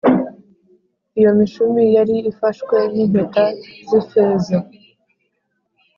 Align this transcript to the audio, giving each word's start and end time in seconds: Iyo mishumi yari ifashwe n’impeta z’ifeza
Iyo 1.19 1.31
mishumi 1.37 1.83
yari 1.95 2.15
ifashwe 2.31 2.75
n’impeta 2.95 3.43
z’ifeza 3.87 4.55